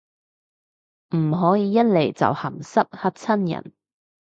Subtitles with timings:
[1.15, 3.71] 唔可以一嚟就鹹濕，嚇親人